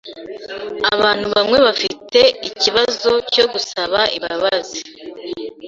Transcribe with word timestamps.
Abantu 0.93 1.25
bamwe 1.35 1.57
bafite 1.67 2.19
ikibazo 2.49 3.11
cyo 3.33 3.45
gusaba 3.53 3.99
imbabazi. 4.17 4.79